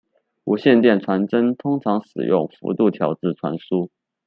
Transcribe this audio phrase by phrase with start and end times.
[0.45, 3.91] 无线电传真通常使用幅度调制传输。